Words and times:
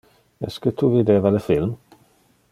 Esque 0.47 0.71
tu 0.79 0.89
videva 0.95 1.33
le 1.35 1.37
film. 1.49 1.69